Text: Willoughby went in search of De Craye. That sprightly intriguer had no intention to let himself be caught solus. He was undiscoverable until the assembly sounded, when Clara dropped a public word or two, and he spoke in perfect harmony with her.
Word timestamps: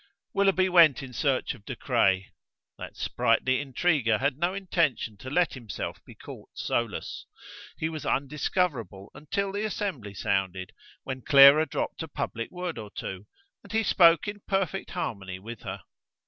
Willoughby 0.33 0.67
went 0.67 1.03
in 1.03 1.13
search 1.13 1.53
of 1.53 1.63
De 1.63 1.75
Craye. 1.75 2.31
That 2.79 2.97
sprightly 2.97 3.61
intriguer 3.61 4.17
had 4.17 4.35
no 4.35 4.55
intention 4.55 5.15
to 5.17 5.29
let 5.29 5.53
himself 5.53 6.03
be 6.03 6.15
caught 6.15 6.49
solus. 6.55 7.27
He 7.77 7.87
was 7.87 8.03
undiscoverable 8.03 9.11
until 9.13 9.51
the 9.51 9.63
assembly 9.63 10.15
sounded, 10.15 10.71
when 11.03 11.21
Clara 11.21 11.67
dropped 11.67 12.01
a 12.01 12.07
public 12.07 12.49
word 12.49 12.79
or 12.79 12.89
two, 12.89 13.27
and 13.63 13.71
he 13.73 13.83
spoke 13.83 14.27
in 14.27 14.39
perfect 14.47 14.89
harmony 14.89 15.37
with 15.37 15.61
her. 15.61 15.83